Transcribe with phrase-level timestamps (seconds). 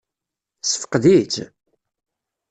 [0.61, 1.35] Tessefqed-itt?